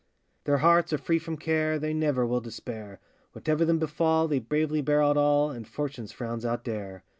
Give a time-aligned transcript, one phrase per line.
[0.45, 2.99] Their hearts are free from care, They never will despair;
[3.33, 7.03] Whatever them befal, they bravely bear out all, And fortune's frowns outdare.